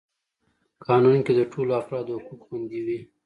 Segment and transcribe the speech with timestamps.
[0.85, 2.99] قانون کي د ټولو افرادو حقوق خوندي وي.